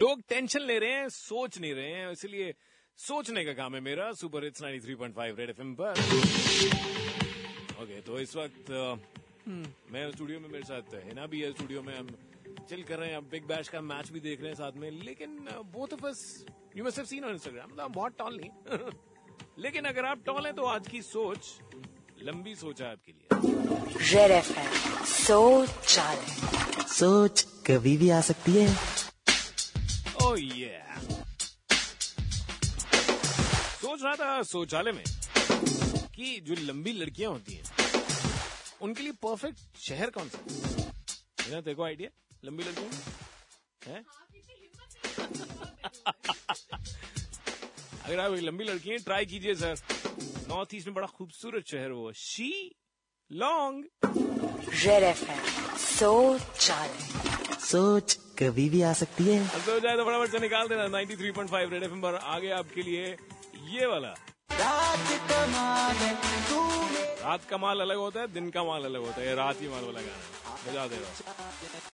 [0.00, 2.54] लोग टेंशन ले रहे हैं सोच नहीं रहे हैं इसलिए
[2.98, 6.00] सोचने का काम है मेरा सुपर हिट्स 93.5 रेड एफएम पर।
[7.82, 11.94] ओके तो इस वक्त हम्म, मैं स्टूडियो में मेरे साथ हिना भी है स्टूडियो में
[11.98, 12.08] हम
[12.68, 14.90] चिल कर रहे हैं अब बिग बैश का मैच भी देख रहे हैं साथ में
[14.90, 15.38] लेकिन
[15.72, 16.22] both of us
[16.76, 18.78] you must have seen on Instagram मतलब बहुत टॉल नहीं
[19.58, 21.58] लेकिन अगर आप टॉल हैं तो आज की सोच
[22.22, 25.68] लंबी सोच है आपके लिए। रेड एफ़ एम सोच
[26.90, 28.95] सोच कभी भी आ सकती है।
[30.26, 30.78] ओह ये
[33.80, 35.04] सोच रहा था शौचालय में
[36.14, 37.62] कि जो लंबी लड़कियाँ होती हैं,
[38.82, 40.38] उनके लिए परफेक्ट शहर कौन सा?
[41.42, 42.10] है ना देखो आइडिया
[42.44, 42.90] लंबी लड़कियों?
[43.88, 44.04] हैं?
[48.04, 49.76] अगर आप लंबी लड़की हैं ट्राई कीजिए सर
[50.48, 52.50] नॉर्थ ईस्ट में बड़ा खूबसूरत शहर वो शी
[53.30, 53.84] लॉन्ग
[57.26, 57.35] एम
[57.66, 61.70] सोच कभी भी आ सकती है। अब सोच जाए तो फटाफट से निकाल देना। 93.5
[61.72, 63.04] रेड एफएम पर आगे आपके लिए
[63.72, 64.14] ये वाला।
[67.22, 69.68] रात का माल अलग होता है दिन का माल अलग होता है। ये रात ही
[69.68, 70.22] माल वाला गाना है।
[70.66, 71.80] बजा दे रहा हूँ।